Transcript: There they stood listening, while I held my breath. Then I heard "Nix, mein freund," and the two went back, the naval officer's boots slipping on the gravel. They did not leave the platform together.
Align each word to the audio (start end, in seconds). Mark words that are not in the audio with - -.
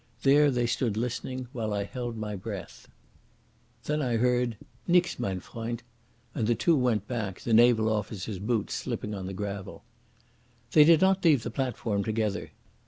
There 0.23 0.49
they 0.49 0.65
stood 0.65 0.97
listening, 0.97 1.47
while 1.51 1.75
I 1.75 1.83
held 1.83 2.17
my 2.17 2.35
breath. 2.35 2.87
Then 3.83 4.01
I 4.01 4.17
heard 4.17 4.57
"Nix, 4.87 5.19
mein 5.19 5.39
freund," 5.39 5.83
and 6.33 6.47
the 6.47 6.55
two 6.55 6.75
went 6.75 7.07
back, 7.07 7.41
the 7.41 7.53
naval 7.53 7.87
officer's 7.87 8.39
boots 8.39 8.73
slipping 8.73 9.13
on 9.13 9.27
the 9.27 9.33
gravel. 9.35 9.83
They 10.71 10.85
did 10.85 11.01
not 11.01 11.23
leave 11.23 11.43
the 11.43 11.51
platform 11.51 12.03
together. 12.03 12.49